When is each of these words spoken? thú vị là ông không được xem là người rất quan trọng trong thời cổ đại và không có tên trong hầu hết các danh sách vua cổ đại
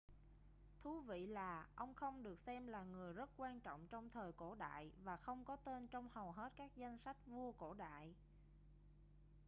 thú 0.83 1.01
vị 1.01 1.27
là 1.27 1.65
ông 1.75 1.93
không 1.93 2.23
được 2.23 2.39
xem 2.39 2.67
là 2.67 2.83
người 2.83 3.13
rất 3.13 3.29
quan 3.37 3.59
trọng 3.59 3.87
trong 3.91 4.09
thời 4.09 4.31
cổ 4.31 4.55
đại 4.55 4.91
và 5.03 5.17
không 5.17 5.45
có 5.45 5.55
tên 5.55 5.87
trong 5.87 6.09
hầu 6.09 6.31
hết 6.31 6.51
các 6.55 6.71
danh 6.75 6.97
sách 6.97 7.17
vua 7.27 7.51
cổ 7.51 7.73
đại 7.73 8.13